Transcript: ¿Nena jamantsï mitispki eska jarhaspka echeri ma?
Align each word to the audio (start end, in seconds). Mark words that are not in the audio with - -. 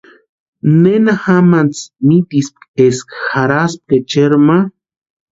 ¿Nena 0.81 1.13
jamantsï 1.23 1.83
mitispki 2.07 2.65
eska 2.85 3.15
jarhaspka 3.29 3.93
echeri 3.99 4.37
ma? 4.47 4.57